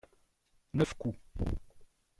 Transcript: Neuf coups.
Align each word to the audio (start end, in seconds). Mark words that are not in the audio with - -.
Neuf 0.73 0.95
coups. 0.97 1.19